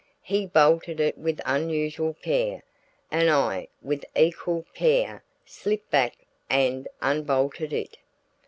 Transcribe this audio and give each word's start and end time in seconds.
He 0.23 0.47
bolted 0.47 0.99
it 0.99 1.15
with 1.15 1.39
unusual 1.45 2.15
care, 2.15 2.63
and 3.11 3.29
I 3.29 3.67
with 3.83 4.03
equal 4.15 4.65
care 4.73 5.23
slipped 5.45 5.91
back 5.91 6.15
and 6.49 6.87
unbolted 7.03 7.71
it. 7.71 7.97